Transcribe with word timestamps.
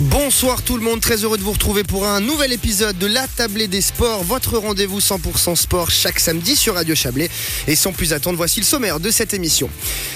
Bonsoir 0.00 0.62
tout 0.62 0.76
le 0.76 0.82
monde, 0.84 1.00
très 1.00 1.24
heureux 1.24 1.38
de 1.38 1.42
vous 1.42 1.50
retrouver 1.50 1.82
pour 1.82 2.06
un 2.06 2.20
nouvel 2.20 2.52
épisode 2.52 2.96
de 2.98 3.06
La 3.06 3.26
Tablée 3.26 3.66
des 3.66 3.80
Sports, 3.80 4.22
votre 4.22 4.56
rendez-vous 4.56 5.00
100% 5.00 5.56
sport 5.56 5.90
chaque 5.90 6.20
samedi 6.20 6.54
sur 6.54 6.74
Radio 6.74 6.94
Chablais. 6.94 7.28
Et 7.66 7.74
sans 7.74 7.92
plus 7.92 8.12
attendre, 8.12 8.36
voici 8.36 8.60
le 8.60 8.64
sommaire 8.64 9.00
de 9.00 9.10
cette 9.10 9.34
émission. 9.34 9.68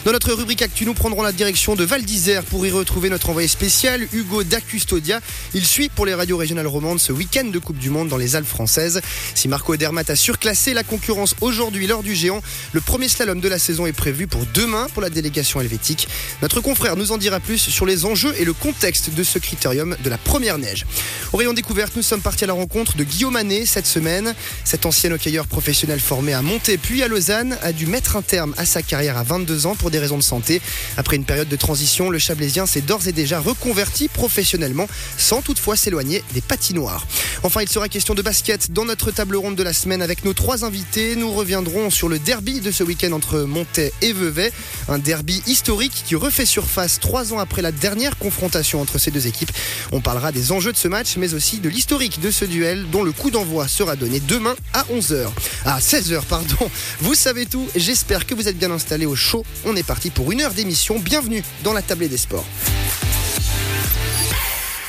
Dans 0.04 0.12
notre 0.12 0.34
rubrique 0.34 0.62
Actu, 0.62 0.84
nous 0.84 0.94
prendrons 0.94 1.22
la 1.22 1.32
direction 1.32 1.74
de 1.74 1.82
Val 1.82 2.04
d'Isère 2.04 2.44
pour 2.44 2.64
y 2.64 2.70
retrouver 2.70 3.10
notre 3.10 3.30
envoyé 3.30 3.48
spécial, 3.48 4.06
Hugo 4.12 4.44
Dacustodia. 4.44 5.18
Il 5.52 5.66
suit 5.66 5.88
pour 5.88 6.06
les 6.06 6.14
radios 6.14 6.36
régionales 6.36 6.68
romandes 6.68 7.00
ce 7.00 7.10
week-end 7.10 7.46
de 7.46 7.58
Coupe 7.58 7.78
du 7.78 7.90
Monde 7.90 8.06
dans 8.06 8.16
les 8.16 8.36
Alpes 8.36 8.46
françaises. 8.46 9.00
Si 9.34 9.48
Marco 9.48 9.76
Dermat 9.76 10.04
a 10.06 10.14
surclassé 10.14 10.74
la 10.74 10.84
concurrence 10.84 11.34
aujourd'hui 11.40 11.88
lors 11.88 12.04
du 12.04 12.14
géant, 12.14 12.40
le 12.72 12.80
premier 12.80 13.08
slalom 13.08 13.40
de 13.40 13.48
la 13.48 13.58
saison 13.58 13.86
est 13.86 13.92
prévu 13.92 14.28
pour 14.28 14.46
demain 14.54 14.86
pour 14.92 15.02
la 15.02 15.10
délégation 15.10 15.60
helvétique. 15.60 16.06
Notre 16.40 16.60
confrère 16.60 16.96
nous 16.96 17.10
en 17.10 17.18
dira 17.18 17.40
plus 17.40 17.58
sur 17.58 17.84
les 17.84 18.04
enjeux 18.04 18.32
et 18.38 18.44
le 18.44 18.52
contexte 18.52 19.12
de 19.12 19.24
ce 19.24 19.40
de 19.74 20.10
la 20.10 20.18
première 20.18 20.58
neige. 20.58 20.86
Au 21.32 21.38
rayon 21.38 21.54
découverte, 21.54 21.96
nous 21.96 22.02
sommes 22.02 22.20
partis 22.20 22.44
à 22.44 22.46
la 22.46 22.52
rencontre 22.52 22.94
de 22.96 23.04
Guillaume 23.04 23.32
Manet 23.32 23.64
cette 23.64 23.86
semaine. 23.86 24.34
Cet 24.64 24.84
ancien 24.84 25.10
hockeyeur 25.12 25.46
professionnel 25.46 25.98
formé 25.98 26.34
à 26.34 26.42
Monté 26.42 26.76
puis 26.76 27.02
à 27.02 27.08
Lausanne 27.08 27.56
a 27.62 27.72
dû 27.72 27.86
mettre 27.86 28.16
un 28.16 28.22
terme 28.22 28.54
à 28.58 28.66
sa 28.66 28.82
carrière 28.82 29.16
à 29.16 29.22
22 29.22 29.66
ans 29.66 29.74
pour 29.74 29.90
des 29.90 29.98
raisons 29.98 30.18
de 30.18 30.22
santé. 30.22 30.60
Après 30.98 31.16
une 31.16 31.24
période 31.24 31.48
de 31.48 31.56
transition, 31.56 32.10
le 32.10 32.18
Chablaisien 32.18 32.66
s'est 32.66 32.82
d'ores 32.82 33.08
et 33.08 33.12
déjà 33.12 33.40
reconverti 33.40 34.08
professionnellement 34.08 34.88
sans 35.16 35.40
toutefois 35.40 35.76
s'éloigner 35.76 36.22
des 36.34 36.42
patinoires. 36.42 37.06
Enfin, 37.44 37.62
il 37.62 37.68
sera 37.68 37.88
question 37.88 38.14
de 38.14 38.22
basket 38.22 38.70
dans 38.72 38.84
notre 38.84 39.10
table 39.10 39.36
ronde 39.36 39.56
de 39.56 39.62
la 39.62 39.72
semaine 39.72 40.02
avec 40.02 40.24
nos 40.24 40.34
trois 40.34 40.64
invités. 40.64 41.16
Nous 41.16 41.32
reviendrons 41.32 41.88
sur 41.88 42.08
le 42.08 42.18
derby 42.18 42.60
de 42.60 42.70
ce 42.70 42.84
week-end 42.84 43.12
entre 43.12 43.40
Montet 43.40 43.92
et 44.02 44.12
Vevey. 44.12 44.52
Un 44.88 44.98
derby 44.98 45.42
historique 45.46 46.02
qui 46.06 46.14
refait 46.14 46.46
surface 46.46 47.00
trois 47.00 47.32
ans 47.32 47.38
après 47.38 47.62
la 47.62 47.72
dernière 47.72 48.18
confrontation 48.18 48.80
entre 48.80 48.98
ces 48.98 49.10
deux 49.10 49.26
équipes. 49.26 49.52
On 49.92 50.00
parlera 50.00 50.32
des 50.32 50.52
enjeux 50.52 50.72
de 50.72 50.76
ce 50.76 50.88
match, 50.88 51.16
mais 51.16 51.34
aussi 51.34 51.58
de 51.58 51.68
l'historique 51.68 52.20
de 52.20 52.30
ce 52.30 52.44
duel 52.44 52.86
dont 52.90 53.02
le 53.02 53.12
coup 53.12 53.30
d'envoi 53.30 53.68
sera 53.68 53.96
donné 53.96 54.20
demain 54.20 54.54
à 54.72 54.84
11h. 54.84 55.28
À 55.64 55.78
16h, 55.80 56.22
pardon. 56.24 56.70
Vous 57.00 57.14
savez 57.14 57.46
tout. 57.46 57.66
J'espère 57.76 58.26
que 58.26 58.34
vous 58.34 58.48
êtes 58.48 58.58
bien 58.58 58.70
installés 58.70 59.06
au 59.06 59.16
chaud. 59.16 59.44
On 59.64 59.76
est 59.76 59.86
parti 59.86 60.10
pour 60.10 60.32
une 60.32 60.40
heure 60.40 60.54
d'émission. 60.54 60.98
Bienvenue 60.98 61.42
dans 61.64 61.72
la 61.72 61.82
tablée 61.82 62.08
des 62.08 62.16
sports. 62.16 62.46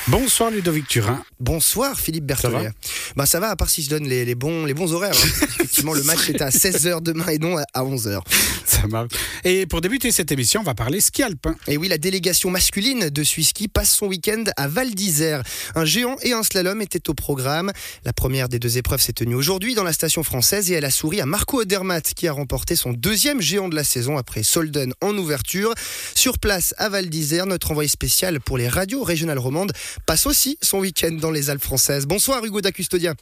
Bonsoir 0.08 0.50
Ludovic 0.50 0.86
Turin. 0.86 1.24
Bonsoir 1.40 1.98
Philippe 1.98 2.26
Berthollet. 2.26 2.56
Ça 2.56 2.62
va 2.64 2.70
bah 3.16 3.26
ça 3.26 3.40
va 3.40 3.48
à 3.48 3.56
part 3.56 3.70
si 3.70 3.82
je 3.82 3.88
donne 3.88 4.06
les, 4.06 4.34
bons, 4.34 4.66
les 4.66 4.74
bons 4.74 4.92
horaires. 4.92 5.14
Hein. 5.14 5.28
Effectivement 5.54 5.94
le 5.94 6.02
match 6.02 6.28
est 6.28 6.42
à 6.42 6.50
16h 6.50 7.00
demain 7.00 7.28
et 7.28 7.38
non 7.38 7.56
à 7.56 7.82
11h. 7.82 8.20
Ça 8.66 8.86
marche. 8.86 9.12
Et 9.44 9.66
pour 9.66 9.80
débuter 9.80 10.10
cette 10.10 10.32
émission, 10.32 10.60
on 10.60 10.64
va 10.64 10.74
parler 10.74 11.00
ski 11.00 11.22
alpin. 11.22 11.54
Et 11.68 11.76
oui, 11.76 11.88
la 11.88 11.98
délégation 11.98 12.50
masculine 12.50 13.08
de 13.08 13.22
Suisse 13.22 13.48
Ski 13.48 13.68
passe 13.68 13.90
son 13.90 14.06
week-end 14.06 14.44
à 14.56 14.68
Val 14.68 14.94
d'Isère. 14.94 15.42
Un 15.74 15.84
géant 15.84 16.16
et 16.22 16.32
un 16.32 16.42
slalom 16.42 16.80
étaient 16.82 17.08
au 17.08 17.14
programme. 17.14 17.72
La 18.04 18.12
première 18.12 18.48
des 18.48 18.58
deux 18.58 18.78
épreuves 18.78 19.00
s'est 19.00 19.12
tenue 19.12 19.34
aujourd'hui 19.34 19.74
dans 19.74 19.84
la 19.84 19.92
station 19.92 20.22
française 20.22 20.70
et 20.70 20.74
elle 20.74 20.84
a 20.84 20.90
souri 20.90 21.20
à 21.20 21.26
Marco 21.26 21.60
Odermatt 21.60 22.14
qui 22.14 22.26
a 22.26 22.32
remporté 22.32 22.76
son 22.76 22.92
deuxième 22.92 23.40
géant 23.40 23.68
de 23.68 23.76
la 23.76 23.84
saison 23.84 24.16
après 24.18 24.42
Solden 24.42 24.92
en 25.00 25.16
ouverture. 25.16 25.72
Sur 26.14 26.38
place 26.38 26.74
à 26.78 26.88
Val 26.88 27.08
d'Isère, 27.08 27.46
notre 27.46 27.70
envoyé 27.70 27.88
spécial 27.88 28.40
pour 28.40 28.58
les 28.58 28.68
radios 28.68 29.02
régionales 29.02 29.38
romandes 29.38 29.72
passe 30.06 30.26
aussi 30.26 30.58
son 30.62 30.78
week-end 30.78 31.12
dans 31.12 31.30
les 31.30 31.50
Alpes 31.50 31.62
françaises. 31.62 32.06
Bonsoir 32.06 32.44
Hugo 32.44 32.60
Dacustodia. 32.60 33.14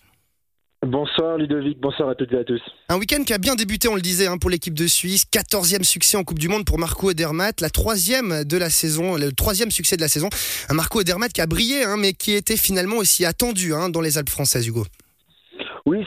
Bonsoir 0.84 1.38
Ludovic, 1.38 1.78
bonsoir 1.78 2.08
à 2.08 2.16
toutes 2.16 2.32
et 2.32 2.38
à 2.38 2.42
tous. 2.42 2.60
Un 2.88 2.98
week-end 2.98 3.22
qui 3.22 3.32
a 3.32 3.38
bien 3.38 3.54
débuté, 3.54 3.86
on 3.86 3.94
le 3.94 4.00
disait, 4.00 4.26
hein, 4.26 4.36
pour 4.36 4.50
l'équipe 4.50 4.74
de 4.74 4.88
Suisse. 4.88 5.24
14e 5.32 5.84
succès 5.84 6.16
en 6.16 6.24
Coupe 6.24 6.40
du 6.40 6.48
Monde 6.48 6.64
pour 6.64 6.76
Marco 6.76 7.10
Odermatt, 7.10 7.60
la 7.60 7.70
troisième 7.70 8.42
de 8.42 8.56
la 8.56 8.68
saison, 8.68 9.16
le 9.16 9.30
troisième 9.30 9.70
succès 9.70 9.94
de 9.96 10.00
la 10.00 10.08
saison. 10.08 10.28
Un 10.68 10.74
Marco 10.74 10.98
Odermatt 10.98 11.32
qui 11.32 11.40
a 11.40 11.46
brillé, 11.46 11.84
hein, 11.84 11.96
mais 11.96 12.14
qui 12.14 12.32
était 12.32 12.56
finalement 12.56 12.96
aussi 12.96 13.24
attendu 13.24 13.72
hein, 13.74 13.90
dans 13.90 14.00
les 14.00 14.18
Alpes 14.18 14.30
françaises, 14.30 14.66
Hugo. 14.66 14.84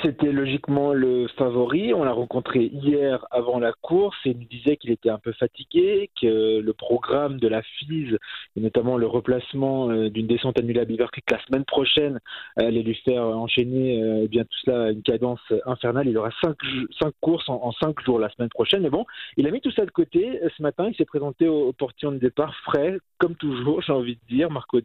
C'était 0.05 0.31
logiquement 0.31 0.93
le 0.93 1.27
favori. 1.29 1.91
On 1.91 2.03
l'a 2.03 2.11
rencontré 2.11 2.65
hier 2.65 3.25
avant 3.31 3.57
la 3.57 3.73
course 3.73 4.15
et 4.25 4.29
il 4.29 4.37
nous 4.37 4.45
disait 4.45 4.77
qu'il 4.77 4.91
était 4.91 5.09
un 5.09 5.17
peu 5.17 5.31
fatigué, 5.31 6.11
que 6.21 6.59
le 6.59 6.73
programme 6.73 7.39
de 7.39 7.47
la 7.47 7.63
FISE, 7.63 8.15
et 8.55 8.59
notamment 8.59 8.97
le 8.97 9.07
replacement 9.07 9.89
euh, 9.89 10.11
d'une 10.11 10.27
descente 10.27 10.59
annulée 10.59 10.81
à 10.81 10.85
Beaver 10.85 11.07
la 11.31 11.43
semaine 11.45 11.65
prochaine, 11.65 12.19
allait 12.55 12.83
lui 12.83 12.93
faire 13.03 13.23
enchaîner 13.23 13.99
euh, 13.99 14.21
eh 14.25 14.27
bien 14.27 14.43
tout 14.43 14.57
cela 14.63 14.83
à 14.83 14.91
une 14.91 15.01
cadence 15.01 15.41
infernale. 15.65 16.07
Il 16.07 16.15
aura 16.19 16.29
cinq, 16.39 16.55
cinq 17.01 17.13
courses 17.19 17.49
en, 17.49 17.71
cinq 17.71 17.99
jours 18.01 18.19
la 18.19 18.29
semaine 18.29 18.49
prochaine. 18.49 18.83
Mais 18.83 18.91
bon, 18.91 19.07
il 19.37 19.47
a 19.47 19.49
mis 19.49 19.59
tout 19.59 19.71
ça 19.71 19.85
de 19.85 19.91
côté. 19.91 20.39
Ce 20.55 20.61
matin, 20.61 20.87
il 20.87 20.95
s'est 20.95 21.05
présenté 21.05 21.47
au, 21.47 21.73
portillon 21.73 22.11
de 22.11 22.19
départ 22.19 22.53
frais, 22.57 22.99
comme 23.17 23.33
toujours, 23.33 23.81
j'ai 23.87 23.93
envie 23.93 24.17
de 24.17 24.35
dire, 24.35 24.51
Marco 24.51 24.79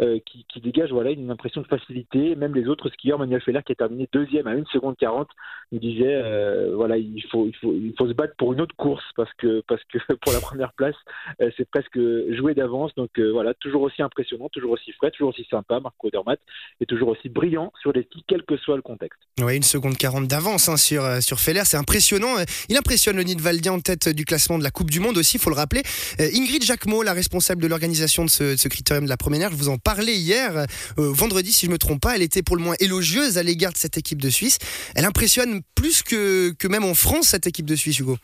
euh, 0.00 0.18
qui, 0.26 0.44
qui, 0.52 0.60
dégage 0.60 0.90
voilà 0.90 1.12
une 1.12 1.30
impression 1.30 1.62
de 1.62 1.66
facilité. 1.66 2.36
Même 2.36 2.54
les 2.54 2.68
autres 2.68 2.90
skieurs, 2.90 3.18
Manuel 3.18 3.40
Feller 3.40 3.62
qui 3.64 3.72
a 3.72 3.76
terminé 3.76 4.06
deuxième 4.12 4.33
à 4.40 4.50
1 4.50 4.64
seconde 4.72 4.96
40, 4.98 5.28
il 5.74 5.80
disait 5.80 6.14
euh, 6.14 6.72
voilà 6.76 6.96
il 6.96 7.24
faut 7.30 7.46
il 7.46 7.56
faut 7.56 7.72
il 7.72 7.94
faut 7.98 8.06
se 8.08 8.12
battre 8.12 8.34
pour 8.38 8.52
une 8.52 8.60
autre 8.60 8.76
course 8.76 9.04
parce 9.16 9.32
que 9.38 9.62
parce 9.66 9.82
que 9.92 9.98
pour 10.22 10.32
la 10.32 10.40
première 10.40 10.72
place 10.72 10.94
euh, 11.40 11.50
c'est 11.56 11.68
presque 11.68 11.98
joué 12.36 12.54
d'avance 12.54 12.94
donc 12.96 13.10
euh, 13.18 13.32
voilà 13.32 13.54
toujours 13.54 13.82
aussi 13.82 14.02
impressionnant, 14.02 14.48
toujours 14.50 14.72
aussi 14.72 14.92
frais, 14.92 15.10
toujours 15.10 15.30
aussi 15.30 15.46
sympa 15.50 15.80
Marco 15.80 16.10
Dermat 16.10 16.36
et 16.80 16.86
toujours 16.86 17.08
aussi 17.08 17.28
brillant 17.28 17.72
sur 17.80 17.92
les 17.92 18.02
skis 18.04 18.24
quel 18.26 18.42
que 18.42 18.56
soit 18.56 18.76
le 18.76 18.82
contexte. 18.82 19.18
Oui, 19.40 19.56
une 19.56 19.62
seconde 19.62 19.96
40 19.96 20.28
d'avance 20.28 20.68
hein, 20.68 20.76
sur 20.76 21.02
sur 21.20 21.40
Feller, 21.40 21.62
c'est 21.64 21.76
impressionnant. 21.76 22.34
Il 22.68 22.76
impressionne 22.76 23.16
le 23.16 23.22
Nid 23.22 23.40
Valdien 23.40 23.72
en 23.72 23.80
tête 23.80 24.08
du 24.08 24.24
classement 24.24 24.58
de 24.58 24.62
la 24.62 24.70
Coupe 24.70 24.90
du 24.90 25.00
Monde 25.00 25.18
aussi, 25.18 25.38
il 25.38 25.40
faut 25.40 25.50
le 25.50 25.56
rappeler. 25.56 25.82
Ingrid 26.18 26.62
Jacquemot, 26.62 27.02
la 27.02 27.12
responsable 27.12 27.62
de 27.62 27.66
l'organisation 27.66 28.24
de 28.24 28.30
ce, 28.30 28.68
critérium 28.68 29.04
de 29.04 29.08
la 29.08 29.16
première, 29.16 29.50
je 29.50 29.56
vous 29.56 29.68
en 29.68 29.78
parlais 29.78 30.14
hier 30.14 30.66
vendredi 30.96 31.52
si 31.52 31.66
je 31.66 31.70
me 31.70 31.78
trompe 31.78 32.00
pas, 32.00 32.16
elle 32.16 32.22
était 32.22 32.42
pour 32.42 32.56
le 32.56 32.62
moins 32.62 32.76
élogieuse 32.80 33.38
à 33.38 33.42
l'égard 33.42 33.72
de 33.72 33.78
cette 33.78 33.98
équipe 33.98 34.20
de 34.24 34.30
Suisse. 34.30 34.58
Elle 34.94 35.04
impressionne 35.04 35.62
plus 35.74 36.02
que, 36.02 36.54
même 36.68 36.84
en 36.84 36.94
France, 36.94 37.28
cette 37.28 37.46
équipe 37.46 37.66
de 37.66 37.76
Suisse, 37.76 37.98
Hugo. 37.98 38.16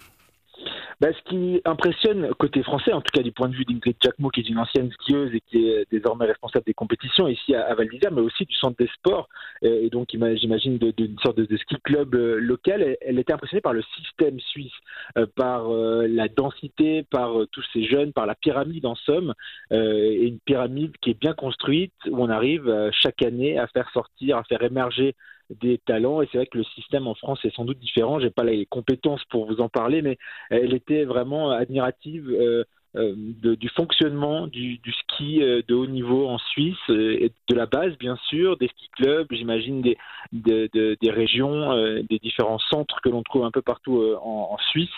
Bah, 1.01 1.09
ce 1.15 1.31
qui 1.31 1.63
impressionne 1.65 2.29
côté 2.39 2.63
français, 2.63 2.93
en 2.93 3.01
tout 3.01 3.11
cas 3.11 3.23
du 3.23 3.33
point 3.33 3.49
de 3.49 3.55
vue 3.55 3.65
d'Ingrid 3.65 3.97
Jacquemot, 4.05 4.29
qui 4.29 4.41
est 4.41 4.49
une 4.51 4.59
ancienne 4.59 4.91
skieuse 4.93 5.35
et 5.35 5.41
qui 5.41 5.67
est 5.67 5.87
désormais 5.91 6.27
responsable 6.27 6.67
des 6.67 6.75
compétitions 6.75 7.27
ici 7.27 7.55
à, 7.55 7.75
Val 7.75 7.89
d'Isère, 7.89 8.13
mais 8.13 8.21
aussi 8.21 8.45
du 8.45 8.55
centre 8.55 8.77
des 8.79 8.91
sports, 8.99 9.27
euh, 9.65 9.81
et 9.83 9.89
donc 9.89 10.09
j'imagine 10.11 10.77
d'une 10.77 11.19
sorte 11.21 11.39
de, 11.39 11.57
ski 11.57 11.77
club 11.83 12.15
euh, 12.15 12.39
local, 12.39 12.99
elle, 13.01 13.19
était 13.19 13.33
impressionnée 13.33 13.63
par 13.63 13.73
le 13.73 13.83
système 13.97 14.39
suisse, 14.41 14.75
euh, 15.17 15.25
par 15.37 15.71
la 15.71 16.29
densité, 16.29 17.03
par 17.05 17.33
tous 17.51 17.65
ces 17.73 17.85
jeunes, 17.85 18.13
par 18.13 18.27
la 18.27 18.35
pyramide 18.35 18.85
en 18.85 18.95
somme, 18.95 19.33
et 19.71 20.27
une 20.27 20.39
pyramide 20.41 20.93
qui 21.01 21.11
est 21.11 21.19
bien 21.19 21.33
construite, 21.33 21.95
où 22.11 22.23
on 22.23 22.29
arrive 22.29 22.91
chaque 22.93 23.23
année 23.23 23.59
à 23.59 23.67
faire 23.69 23.89
sortir, 23.93 24.37
à 24.37 24.45
faire 24.45 24.63
émerger 24.63 25.15
des 25.61 25.79
talents. 25.79 26.23
Et 26.23 26.29
c'est 26.31 26.39
vrai 26.39 26.47
que 26.47 26.59
le 26.59 26.65
système 26.65 27.07
en 27.07 27.15
France 27.15 27.45
est 27.45 27.55
sans 27.55 27.65
doute 27.65 27.79
différent. 27.79 28.21
J'ai 28.21 28.31
pas 28.31 28.45
les 28.45 28.67
compétences 28.67 29.25
pour 29.31 29.47
vous 29.47 29.61
en 29.61 29.69
parler, 29.69 30.03
mais 30.03 30.19
elle 30.51 30.75
était 30.75 31.05
vraiment 31.05 31.51
admirative. 31.51 32.29
Euh, 32.31 32.65
euh, 32.97 33.15
du 33.15 33.69
fonctionnement 33.69 34.49
du, 34.49 34.81
ski 35.03 35.45
euh, 35.45 35.63
de 35.69 35.77
haut 35.77 35.87
niveau 35.87 36.27
en 36.27 36.39
Suisse, 36.39 36.77
et 36.89 37.31
de 37.49 37.55
la 37.55 37.67
base 37.67 37.97
bien 37.99 38.17
sûr, 38.29 38.57
des 38.57 38.67
ski 38.67 38.89
clubs, 38.97 39.29
j'imagine 39.31 39.81
des, 39.81 39.97
des 40.33 41.11
régions, 41.11 42.03
des 42.03 42.19
différents 42.19 42.59
centres 42.59 43.01
que 43.01 43.09
l'on 43.09 43.23
trouve 43.23 43.45
un 43.45 43.53
peu 43.53 43.63
partout 43.63 44.03
en, 44.21 44.57
Suisse, 44.71 44.91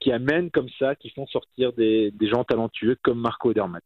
qui 0.00 0.12
amènent 0.12 0.50
comme 0.50 0.70
ça, 0.78 0.94
qui 0.94 1.10
font 1.10 1.26
sortir 1.26 1.74
des, 1.74 2.10
gens 2.22 2.44
talentueux 2.44 2.96
comme 3.02 3.20
Marco 3.20 3.52
Dermat 3.52 3.80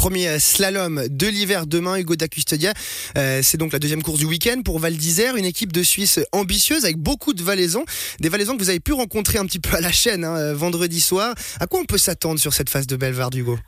premier 0.00 0.38
slalom 0.38 1.02
de 1.10 1.26
l'hiver 1.26 1.66
demain, 1.66 1.98
Hugo 1.98 2.16
Dacustodia. 2.16 2.70
Euh, 3.18 3.40
c'est 3.42 3.58
donc 3.58 3.74
la 3.74 3.78
deuxième 3.78 4.02
course 4.02 4.18
du 4.18 4.24
week-end 4.24 4.62
pour 4.64 4.78
Val 4.78 4.94
d'Isère, 4.94 5.36
une 5.36 5.44
équipe 5.44 5.72
de 5.72 5.82
Suisse 5.82 6.26
ambitieuse 6.32 6.86
avec 6.86 6.96
beaucoup 6.96 7.34
de 7.34 7.42
Valaisans. 7.42 7.84
Des 8.18 8.30
Valaisans 8.30 8.56
que 8.56 8.62
vous 8.62 8.70
avez 8.70 8.80
pu 8.80 8.94
rencontrer 8.94 9.38
un 9.38 9.44
petit 9.44 9.60
peu 9.60 9.76
à 9.76 9.82
la 9.82 9.92
chaîne 9.92 10.24
hein, 10.24 10.38
euh, 10.38 10.54
vendredi 10.54 11.00
soir. 11.00 11.34
À 11.60 11.66
quoi 11.66 11.80
on 11.80 11.84
peut 11.84 11.98
s'attendre 11.98 12.38
sur 12.40 12.54
cette 12.54 12.70
phase 12.70 12.86
de 12.86 12.96
Belvarde, 12.96 13.34
Hugo? 13.34 13.58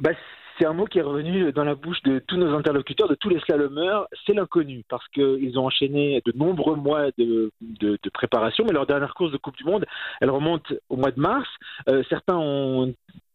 Bah, 0.00 0.10
c'est 0.58 0.66
un 0.66 0.72
mot 0.72 0.86
qui 0.86 0.98
est 0.98 1.02
revenu 1.02 1.52
dans 1.52 1.62
la 1.62 1.76
bouche 1.76 2.02
de 2.02 2.18
tous 2.18 2.36
nos 2.36 2.52
interlocuteurs, 2.56 3.08
de 3.08 3.14
tous 3.14 3.28
les 3.28 3.38
slalomeurs, 3.38 4.08
c'est 4.26 4.34
l'inconnu, 4.34 4.82
parce 4.88 5.06
qu'ils 5.08 5.56
ont 5.56 5.66
enchaîné 5.66 6.20
de 6.26 6.32
nombreux 6.36 6.74
mois 6.74 7.10
de, 7.16 7.52
préparation, 8.12 8.64
mais 8.66 8.72
leur 8.72 8.86
dernière 8.86 9.14
course 9.14 9.30
de 9.30 9.36
Coupe 9.36 9.56
du 9.56 9.64
Monde, 9.64 9.86
elle 10.20 10.30
remonte 10.30 10.72
au 10.88 10.96
mois 10.96 11.12
de 11.12 11.20
mars. 11.20 11.48
Euh, 11.88 12.02
certains 12.10 12.36
ont 12.36 12.92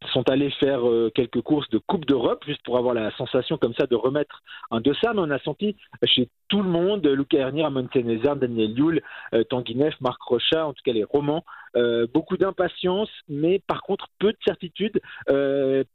sont 0.09 0.29
allés 0.29 0.51
faire 0.51 0.87
euh, 0.87 1.11
quelques 1.13 1.41
courses 1.41 1.69
de 1.69 1.77
Coupe 1.77 2.05
d'Europe, 2.05 2.43
juste 2.45 2.63
pour 2.63 2.77
avoir 2.77 2.93
la 2.93 3.11
sensation 3.17 3.57
comme 3.57 3.73
ça 3.73 3.85
de 3.85 3.95
remettre 3.95 4.41
un 4.71 4.81
dossard, 4.81 5.13
mais 5.13 5.21
on 5.21 5.31
a 5.31 5.39
senti 5.39 5.75
chez 6.03 6.29
tout 6.47 6.61
le 6.61 6.69
monde, 6.69 7.05
Luca 7.05 7.37
Hernier, 7.37 7.63
Amon 7.63 7.87
Daniel 7.93 8.77
Yule, 8.77 9.01
euh, 9.33 9.43
Tanguinef, 9.43 9.99
Marc 10.01 10.21
Rochat, 10.21 10.65
en 10.65 10.73
tout 10.73 10.81
cas 10.83 10.93
les 10.93 11.03
romans, 11.03 11.43
euh, 11.75 12.07
beaucoup 12.13 12.37
d'impatience, 12.37 13.09
mais 13.27 13.59
par 13.59 13.81
contre 13.81 14.07
peu 14.19 14.31
de 14.31 14.37
certitude. 14.45 15.01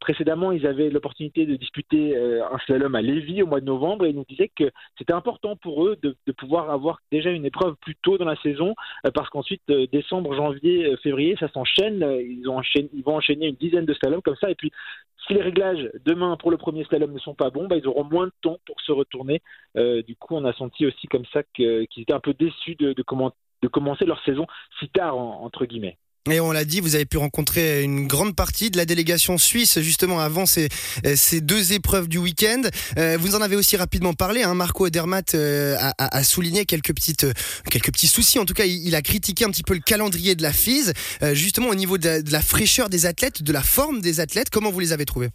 précédemment, 0.01 0.53
ils 0.53 0.67
avaient 0.67 0.91
l'opportunité 0.91 1.47
de 1.47 1.57
disputer 1.57 2.17
un 2.17 2.59
slalom 2.67 2.95
à 2.95 3.03
Lévis 3.03 3.43
au 3.43 3.47
mois 3.47 3.61
de 3.61 3.67
novembre 3.67 4.05
et 4.05 4.11
ils 4.11 4.17
nous 4.17 4.25
disaient 4.29 4.51
que 4.55 4.71
c'était 4.99 5.13
important 5.13 5.57
pour 5.57 5.87
eux 5.87 5.97
de, 6.03 6.17
pouvoir 6.33 6.71
avoir 6.71 7.01
déjà 7.13 7.31
une 7.31 7.45
épreuve 7.45 7.75
plus 7.81 7.97
tôt 7.97 8.17
dans 8.17 8.25
la 8.25 8.37
saison, 8.37 8.75
parce 9.15 9.29
qu'ensuite, 9.31 9.63
décembre, 9.93 10.35
janvier, 10.35 10.97
février, 11.03 11.37
ça 11.39 11.49
s'enchaîne. 11.49 12.03
Ils, 12.21 12.45
vont 12.45 13.17
enchaîner 13.17 13.49
une 13.49 13.57
dizaine 13.57 13.85
de 13.85 13.95
slalom 13.95 14.23
comme 14.23 14.37
ça. 14.37 14.51
Et 14.51 14.55
puis, 14.55 14.71
si 15.27 15.35
les 15.35 15.43
réglages 15.43 15.91
demain 16.05 16.37
pour 16.37 16.51
le 16.51 16.57
premier 16.57 16.85
slalom 16.85 17.13
ne 17.13 17.19
sont 17.19 17.35
pas 17.35 17.51
bons, 17.51 17.67
bah, 17.67 17.77
ils 17.77 17.87
auront 17.87 18.05
moins 18.05 18.27
de 18.27 18.33
temps 18.43 18.59
pour 18.67 18.81
se 18.81 18.93
retourner. 18.93 19.43
du 19.77 20.17
coup, 20.17 20.37
on 20.37 20.45
a 20.45 20.53
senti 20.53 20.87
aussi 20.87 21.07
comme 21.07 21.27
ça 21.33 21.43
qu'ils 21.55 21.87
étaient 21.97 22.13
un 22.13 22.21
peu 22.21 22.35
déçus 22.35 22.77
de, 22.77 22.93
de, 22.93 23.03
de 23.63 23.69
commencer 23.69 24.05
leur 24.05 24.23
saison 24.25 24.47
si 24.79 24.89
tard, 24.89 25.17
entre 25.17 25.67
guillemets. 25.67 25.99
Et 26.31 26.39
on 26.39 26.53
l'a 26.53 26.67
dit, 26.67 26.81
vous 26.81 26.97
avez 26.97 27.07
pu 27.07 27.17
rencontrer 27.17 27.83
une 27.83 28.07
grande 28.07 28.37
partie 28.37 28.71
de 28.71 28.77
la 28.77 28.85
délégation 28.85 29.39
suisse 29.39 29.81
justement 29.81 30.21
avant 30.21 30.45
ces, 30.45 30.69
ces 31.17 31.41
deux 31.41 31.73
épreuves 31.73 32.09
du 32.09 32.19
week-end. 32.19 32.61
Euh, 32.99 33.17
vous 33.19 33.37
en 33.37 33.41
avez 33.41 33.57
aussi 33.57 33.79
rapidement 33.79 34.13
parlé. 34.13 34.43
Hein. 34.43 34.53
Marco 34.55 34.85
Odermatt 34.85 35.35
euh, 35.35 35.77
a, 35.97 36.23
souligné 36.23 36.67
quelques 36.67 36.95
petites, 36.95 37.27
quelques 37.71 37.91
petits 37.91 38.07
soucis. 38.07 38.39
En 38.39 38.45
tout 38.45 38.53
cas, 38.53 38.67
il, 38.67 38.95
a 38.95 39.01
critiqué 39.01 39.47
un 39.47 39.51
petit 39.51 39.63
peu 39.63 39.73
le 39.73 39.81
calendrier 39.81 40.35
de 40.35 40.43
la 40.43 40.51
euh, 41.23 41.35
justement 41.35 41.69
au 41.69 41.75
niveau 41.75 41.97
de 41.97 42.31
la 42.31 42.43
fraîcheur 42.43 42.91
des 42.91 43.07
athlètes, 43.07 43.43
de 43.43 43.53
la 43.53 43.63
forme 43.63 44.03
des 44.03 44.21
athlètes. 44.21 44.51
Comment 44.51 44.71
vous 44.71 44.81
les 44.81 44.93
avez 44.93 45.07
trouvés? 45.07 45.31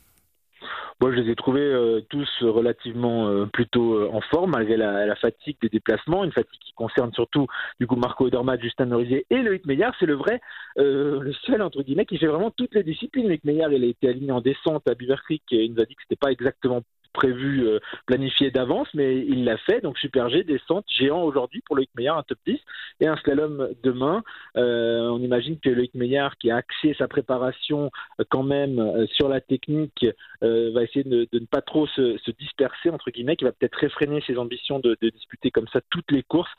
Moi, 1.02 1.12
je 1.12 1.20
les 1.20 1.30
ai 1.30 1.36
trouvés 1.36 1.60
euh, 1.60 2.02
tous 2.10 2.30
relativement 2.42 3.28
euh, 3.28 3.46
plutôt 3.48 3.96
euh, 3.96 4.10
en 4.14 4.22
forme, 4.22 4.52
malgré 4.52 4.78
la, 4.78 5.06
la, 5.06 5.16
fatigue 5.18 5.58
des 5.62 5.68
déplacements, 5.68 6.24
une 6.24 6.32
fatigue 6.32 6.60
qui 6.62 6.72
concerne 6.72 7.12
surtout 7.14 7.48
du 7.82 7.88
coup 7.88 7.98
Marco 7.98 8.26
Odermatt, 8.26 8.62
Justin 8.62 8.86
Norizier 8.86 9.26
et 9.30 9.42
Loïc 9.42 9.66
Meillard. 9.66 9.94
C'est 10.00 10.06
le 10.06 10.16
vrai, 10.16 10.40
le 10.78 11.34
seul 11.46 11.62
entre 11.62 11.84
guillemets 11.84 12.06
qui 12.06 12.18
fait 12.18 12.28
vraiment 12.28 12.52
toutes 12.52 12.74
les 12.76 12.84
disciplines. 12.84 13.28
Loïc 13.28 13.44
Meillard, 13.44 13.74
il 13.74 13.84
a 13.84 13.88
été 13.88 14.08
aligné 14.08 14.32
en 14.32 14.40
descente 14.40 14.88
à 14.88 14.96
Beaver 14.96 15.18
Creek 15.26 15.44
et 15.52 15.66
il 15.66 15.74
nous 15.74 15.82
a 15.82 15.86
dit 15.86 15.96
que 15.96 16.02
c'était 16.04 16.16
pas 16.16 16.32
exactement 16.32 16.82
prévu, 17.16 17.66
euh, 17.68 17.80
planifié 18.06 18.52
d'avance, 18.52 18.88
mais 18.94 19.18
il 19.18 19.46
l'a 19.46 19.58
fait. 19.58 19.82
Donc 19.82 19.98
Super 19.98 20.30
G, 20.30 20.44
descente 20.44 20.86
géant 20.88 21.24
aujourd'hui 21.24 21.62
pour 21.66 21.76
Loïc 21.76 21.90
Meillard, 21.96 22.18
un 22.18 22.24
top 22.24 22.38
10, 22.46 22.60
et 23.00 23.08
un 23.08 23.16
slalom 23.18 23.70
demain. 23.84 24.22
Euh, 24.58 25.10
on 25.10 25.20
imagine 25.20 25.58
que 25.60 25.70
Loïc 25.70 25.96
Meillard, 25.96 26.38
qui 26.38 26.52
a 26.52 26.58
axé 26.58 26.94
sa 26.98 27.08
préparation 27.08 27.90
euh, 28.20 28.24
quand 28.30 28.44
même 28.44 29.06
sur 29.08 29.30
la 29.30 29.42
technique, 29.42 30.06
va 30.42 30.84
essayer 30.84 31.04
de, 31.04 31.28
ne 31.34 31.46
pas 31.46 31.62
trop 31.62 31.88
se, 31.88 32.32
disperser, 32.38 32.90
entre 32.92 33.10
guillemets, 33.10 33.36
qui 33.36 33.46
va 33.46 33.52
peut-être 33.52 33.76
réfréner 33.76 34.22
ses 34.28 34.38
ambitions 34.38 34.80
de, 34.80 34.96
disputer 35.02 35.50
comme 35.50 35.68
ça 35.70 35.80
toutes 35.90 36.12
les 36.12 36.22
courses, 36.22 36.52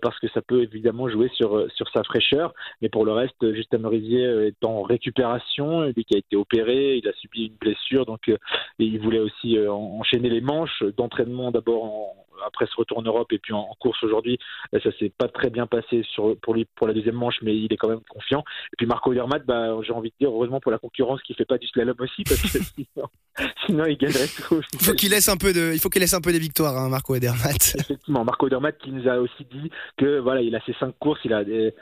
parce 0.00 0.18
que 0.20 0.28
ça 0.28 0.42
peut 0.42 0.62
évidemment 0.62 1.08
jouer 1.08 1.28
sur, 1.34 1.66
sur 1.72 1.88
sa 1.90 2.04
fraîcheur. 2.04 2.52
Mais 2.82 2.88
pour 2.88 3.04
le 3.04 3.12
reste, 3.12 3.52
Justin 3.54 3.78
Morizier 3.78 4.24
est 4.46 4.64
en 4.64 4.82
récupération, 4.82 5.84
il 5.84 6.04
qui 6.04 6.14
a 6.14 6.18
été 6.18 6.36
opéré, 6.36 6.96
il 6.96 7.08
a 7.08 7.12
subi 7.14 7.46
une 7.46 7.56
blessure, 7.56 8.06
donc 8.06 8.30
il 8.78 9.00
voulait 9.00 9.18
aussi 9.18 9.58
en 9.58 10.01
enchaîner 10.02 10.28
les 10.28 10.40
manches 10.40 10.82
d'entraînement 10.96 11.50
d'abord 11.50 12.14
après 12.46 12.66
ce 12.66 12.76
retour 12.76 12.98
en 12.98 13.02
Europe 13.02 13.32
et 13.32 13.38
puis 13.38 13.52
en, 13.52 13.68
course 13.80 14.02
aujourd'hui. 14.02 14.38
Ça 14.72 14.90
s'est 14.98 15.12
pas 15.16 15.28
très 15.28 15.50
bien 15.50 15.66
passé 15.66 16.04
sur, 16.12 16.36
pour 16.40 16.54
lui 16.54 16.66
pour 16.76 16.86
la 16.86 16.94
deuxième 16.94 17.14
manche, 17.14 17.36
mais 17.42 17.56
il 17.56 17.72
est 17.72 17.76
quand 17.76 17.88
même 17.88 18.02
confiant. 18.08 18.40
Et 18.72 18.76
puis 18.76 18.86
Marco 18.86 19.10
Odermatt, 19.10 19.44
bah, 19.44 19.76
j'ai 19.82 19.92
envie 19.92 20.10
de 20.10 20.14
dire 20.20 20.30
heureusement 20.30 20.60
pour 20.60 20.70
la 20.70 20.78
concurrence 20.78 21.22
qui 21.22 21.34
fait 21.34 21.44
pas 21.44 21.58
du 21.58 21.66
slalom 21.68 21.96
aussi 21.98 22.22
parce 22.24 22.40
que 22.42 22.58
sinon, 23.66 23.86
il 23.86 23.96
gagnerait 23.96 24.26
tout. 24.26 24.60
Il 24.72 24.84
faut 24.84 24.92
qu'il 24.94 25.10
laisse 25.10 25.28
un 25.28 25.36
peu 25.36 25.52
de, 25.52 25.72
il 25.72 25.80
faut 25.80 25.88
qu'il 25.88 26.00
laisse 26.00 26.14
un 26.14 26.20
peu 26.20 26.32
des 26.32 26.38
victoires, 26.38 26.76
hein, 26.76 26.88
Marco 26.88 27.14
Odermatt. 27.14 27.74
Effectivement, 27.78 28.24
Marco 28.24 28.46
Odermatt 28.46 28.78
qui 28.78 28.90
nous 28.92 29.08
a 29.08 29.18
aussi 29.18 29.44
dit 29.50 29.70
que 29.96 30.18
voilà, 30.18 30.42
il 30.42 30.54
a 30.54 30.60
ses 30.64 30.74
cinq 30.74 30.94
courses, 30.98 31.20
il 31.24 31.32
a 31.32 31.44
des, 31.44 31.74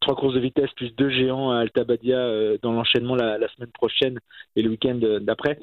trois 0.00 0.16
courses 0.16 0.34
de 0.34 0.40
vitesse 0.40 0.70
plus 0.76 0.94
deux 0.96 1.10
géants 1.10 1.50
à 1.50 1.60
Altabadia 1.60 2.18
euh, 2.18 2.58
dans 2.62 2.72
l'enchaînement 2.72 3.14
la, 3.14 3.38
la, 3.38 3.48
semaine 3.48 3.70
prochaine 3.72 4.18
et 4.56 4.62
le 4.62 4.70
week-end 4.70 4.98
d'après. 5.20 5.58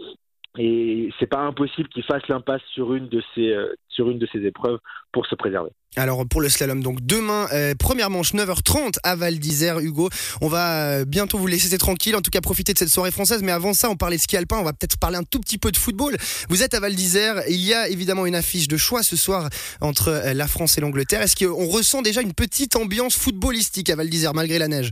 Et 0.57 1.09
c'est 1.19 1.27
pas 1.27 1.41
impossible 1.41 1.89
qu'il 1.89 2.03
fasse 2.03 2.27
l'impasse 2.29 2.61
sur 2.73 2.93
une 2.93 3.09
de 3.09 3.21
ces 3.33 3.49
euh, 3.49 3.73
sur 3.89 4.09
une 4.09 4.19
de 4.19 4.27
ces 4.31 4.39
épreuves 4.39 4.79
pour 5.11 5.25
se 5.25 5.35
préserver. 5.35 5.69
Alors 5.97 6.25
pour 6.27 6.41
le 6.41 6.49
slalom, 6.49 6.81
donc 6.81 6.99
demain, 7.01 7.47
euh, 7.53 7.73
première 7.75 8.09
manche 8.09 8.33
9h30 8.33 8.97
à 9.03 9.15
Val 9.15 9.39
d'Isère, 9.39 9.79
Hugo. 9.79 10.09
On 10.41 10.47
va 10.47 10.99
euh, 10.99 11.05
bientôt 11.05 11.37
vous 11.37 11.47
laisser 11.47 11.77
tranquille, 11.77 12.15
en 12.15 12.21
tout 12.21 12.31
cas 12.31 12.41
profiter 12.41 12.73
de 12.73 12.77
cette 12.77 12.89
soirée 12.89 13.11
française. 13.11 13.41
Mais 13.43 13.51
avant 13.51 13.73
ça, 13.73 13.89
on 13.89 13.95
parlait 13.95 14.17
de 14.17 14.21
ski 14.21 14.37
alpin, 14.37 14.57
on 14.57 14.63
va 14.63 14.73
peut-être 14.73 14.97
parler 14.97 15.17
un 15.17 15.23
tout 15.23 15.39
petit 15.39 15.57
peu 15.57 15.71
de 15.71 15.77
football. 15.77 16.17
Vous 16.49 16.63
êtes 16.63 16.73
à 16.73 16.79
Val 16.79 16.95
d'Isère, 16.95 17.41
il 17.49 17.61
y 17.61 17.73
a 17.73 17.87
évidemment 17.89 18.25
une 18.25 18.35
affiche 18.35 18.67
de 18.67 18.77
choix 18.77 19.03
ce 19.03 19.15
soir 19.15 19.49
entre 19.81 20.31
la 20.33 20.47
France 20.47 20.77
et 20.77 20.81
l'Angleterre. 20.81 21.21
Est-ce 21.21 21.35
qu'on 21.35 21.67
ressent 21.67 22.01
déjà 22.01 22.21
une 22.21 22.33
petite 22.33 22.75
ambiance 22.75 23.15
footballistique 23.15 23.89
à 23.89 23.95
Val 23.95 24.09
d'Isère 24.09 24.33
malgré 24.33 24.59
la 24.59 24.67
neige? 24.67 24.91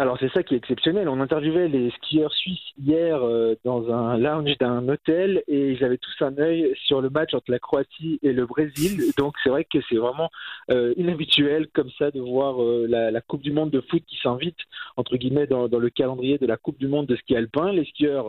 Alors 0.00 0.16
c'est 0.20 0.30
ça 0.32 0.44
qui 0.44 0.54
est 0.54 0.58
exceptionnel. 0.58 1.08
On 1.08 1.20
interviewait 1.20 1.66
les 1.66 1.90
skieurs 1.90 2.32
suisses 2.32 2.72
hier 2.80 3.20
euh, 3.20 3.56
dans 3.64 3.92
un 3.92 4.16
lounge 4.16 4.56
d'un 4.58 4.88
hôtel 4.88 5.42
et 5.48 5.72
ils 5.72 5.82
avaient 5.82 5.98
tous 5.98 6.24
un 6.24 6.38
œil 6.38 6.72
sur 6.86 7.00
le 7.00 7.10
match 7.10 7.34
entre 7.34 7.50
la 7.50 7.58
Croatie 7.58 8.20
et 8.22 8.32
le 8.32 8.46
Brésil. 8.46 9.12
Donc 9.18 9.34
c'est 9.42 9.50
vrai 9.50 9.64
que 9.64 9.78
c'est 9.88 9.96
vraiment 9.96 10.30
euh, 10.70 10.94
inhabituel 10.96 11.66
comme 11.74 11.90
ça 11.98 12.12
de 12.12 12.20
voir 12.20 12.62
euh, 12.62 12.86
la, 12.88 13.10
la, 13.10 13.20
Coupe 13.20 13.42
du 13.42 13.50
Monde 13.50 13.70
de 13.70 13.80
foot 13.80 14.04
qui 14.06 14.16
s'invite 14.22 14.58
entre 14.96 15.16
guillemets 15.16 15.48
dans, 15.48 15.66
dans, 15.66 15.80
le 15.80 15.90
calendrier 15.90 16.38
de 16.38 16.46
la 16.46 16.56
Coupe 16.56 16.78
du 16.78 16.86
Monde 16.86 17.06
de 17.06 17.16
ski 17.16 17.34
alpin. 17.34 17.72
Les 17.72 17.84
skieurs 17.86 18.26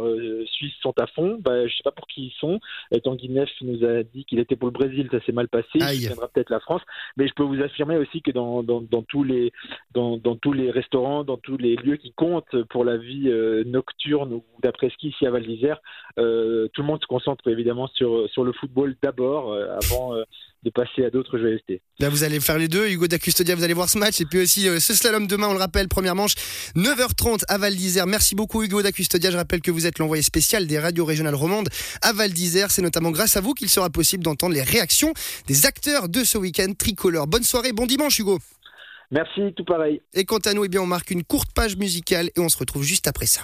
suisses 0.47 0.73
sont 0.81 0.99
à 0.99 1.05
fond. 1.05 1.37
Bah, 1.39 1.67
je 1.67 1.75
sais 1.75 1.83
pas 1.83 1.91
pour 1.91 2.07
qui 2.07 2.27
ils 2.27 2.39
sont. 2.39 2.59
Tanguy 3.03 3.29
Neff 3.29 3.49
nous 3.61 3.85
a 3.85 4.01
dit 4.01 4.25
qu'il 4.25 4.39
était 4.39 4.55
pour 4.55 4.69
le 4.69 4.73
Brésil, 4.73 5.07
ça 5.11 5.21
s'est 5.23 5.33
mal 5.33 5.47
passé. 5.47 5.67
Il 5.75 5.99
viendra 5.99 6.27
peut-être 6.29 6.49
la 6.49 6.59
France. 6.59 6.81
Mais 7.15 7.27
je 7.27 7.33
peux 7.35 7.43
vous 7.43 7.61
affirmer 7.61 7.97
aussi 7.97 8.23
que 8.23 8.31
dans, 8.31 8.63
dans, 8.63 8.81
dans 8.81 9.03
tous 9.03 9.23
les 9.23 9.51
dans, 9.93 10.17
dans 10.17 10.35
tous 10.35 10.53
les 10.53 10.71
restaurants, 10.71 11.23
dans 11.23 11.37
tous 11.37 11.58
les 11.59 11.75
lieux 11.75 11.97
qui 11.97 12.13
comptent 12.13 12.63
pour 12.69 12.83
la 12.83 12.97
vie 12.97 13.27
euh, 13.27 13.63
nocturne 13.65 14.33
ou 14.33 14.43
d'après-ski 14.63 15.09
ici 15.09 15.25
à 15.25 15.31
Val 15.31 15.45
d'Isère. 15.45 15.79
Euh, 16.17 16.67
tout 16.73 16.81
le 16.81 16.87
monde 16.87 17.01
se 17.01 17.07
concentre 17.07 17.47
évidemment 17.49 17.87
sur, 17.87 18.29
sur 18.29 18.43
le 18.43 18.53
football 18.53 18.95
d'abord, 19.03 19.53
euh, 19.53 19.77
avant 19.83 20.15
de 20.63 20.69
passer 20.71 21.05
à 21.05 21.09
d'autres 21.09 21.37
joyeusetés. 21.37 21.81
Là, 21.99 22.09
vous 22.09 22.23
allez 22.23 22.39
faire 22.39 22.57
les 22.57 22.67
deux. 22.67 22.89
Hugo 22.89 23.07
Dacustodia, 23.07 23.55
vous 23.55 23.63
allez 23.63 23.73
voir 23.73 23.89
ce 23.89 23.97
match. 23.97 24.19
Et 24.19 24.25
puis 24.25 24.39
aussi 24.39 24.63
ce 24.79 24.93
slalom 24.93 25.27
demain, 25.27 25.47
on 25.47 25.53
le 25.53 25.59
rappelle, 25.59 25.87
première 25.87 26.15
manche, 26.15 26.35
9h30 26.75 27.43
à 27.47 27.57
Val 27.57 27.75
d'Isère. 27.75 28.07
Merci 28.07 28.35
beaucoup, 28.35 28.63
Hugo 28.63 28.81
Dacustodia. 28.81 29.31
Je 29.31 29.37
rappelle 29.37 29.61
que 29.61 29.71
vous 29.71 29.85
êtes 29.85 29.99
l'envoyé 29.99 30.23
spécial 30.23 30.67
des 30.67 30.79
radios 30.79 31.05
régionales 31.05 31.35
romandes 31.35 31.69
à 32.01 32.11
Val 32.13 32.31
d'Isère. 32.31 32.71
C'est 32.71 32.81
notamment 32.81 33.11
grâce 33.11 33.37
à 33.37 33.41
vous 33.41 33.53
qu'il 33.53 33.69
sera 33.69 33.89
possible 33.89 34.23
d'entendre 34.23 34.53
les 34.53 34.63
réactions 34.63 35.13
des 35.47 35.65
acteurs 35.65 36.09
de 36.09 36.23
ce 36.23 36.37
week-end 36.37 36.73
tricolore. 36.77 37.27
Bonne 37.27 37.43
soirée, 37.43 37.71
bon 37.71 37.85
dimanche, 37.85 38.19
Hugo. 38.19 38.39
Merci, 39.11 39.53
tout 39.55 39.65
pareil. 39.65 40.01
Et 40.13 40.25
quant 40.25 40.37
à 40.37 40.53
nous, 40.53 40.65
eh 40.65 40.69
bien, 40.69 40.81
on 40.81 40.85
marque 40.85 41.11
une 41.11 41.23
courte 41.23 41.51
page 41.53 41.77
musicale 41.77 42.29
et 42.35 42.39
on 42.39 42.49
se 42.49 42.57
retrouve 42.57 42.83
juste 42.83 43.07
après 43.07 43.25
ça. 43.25 43.41